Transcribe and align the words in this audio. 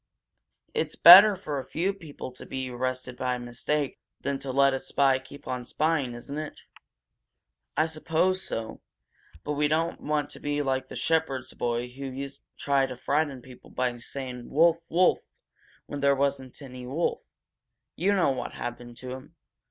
"It's 0.73 0.95
better 0.95 1.35
for 1.35 1.59
a 1.59 1.63
few 1.63 1.93
people 1.93 2.31
to 2.31 2.47
be 2.47 2.71
arrested 2.71 3.17
by 3.17 3.37
mistake 3.37 3.99
than 4.19 4.39
to 4.39 4.51
let 4.51 4.73
a 4.73 4.79
spy 4.79 5.19
keep 5.19 5.47
on 5.47 5.63
spying, 5.63 6.15
isn't 6.15 6.39
it?" 6.39 6.61
"I 7.77 7.85
suppose 7.85 8.41
so, 8.41 8.81
but 9.43 9.51
we 9.53 9.67
don't 9.67 10.01
want 10.01 10.31
to 10.31 10.39
be 10.39 10.63
like 10.63 10.87
the 10.87 10.95
shepherd's 10.95 11.53
boy 11.53 11.87
who 11.87 12.05
used 12.05 12.41
to 12.41 12.63
try 12.63 12.87
to 12.87 12.97
frighten 12.97 13.43
people 13.43 13.69
by 13.69 13.95
calling 14.11 14.49
'Wolf! 14.49 14.77
Wolf!' 14.89 15.21
when 15.85 15.99
there 15.99 16.15
wasn't 16.15 16.59
any 16.63 16.87
wolf. 16.87 17.21
You 17.95 18.15
know 18.15 18.31
what 18.31 18.53
happened 18.53 18.97
to 19.01 19.11
him. 19.11 19.35